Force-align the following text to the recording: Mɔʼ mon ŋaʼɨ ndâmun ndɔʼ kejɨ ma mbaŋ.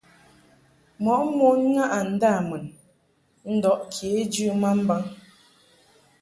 Mɔʼ 1.03 1.21
mon 1.37 1.59
ŋaʼɨ 1.73 1.99
ndâmun 2.13 2.63
ndɔʼ 3.55 3.77
kejɨ 3.93 4.45
ma 4.61 4.69
mbaŋ. 4.81 5.01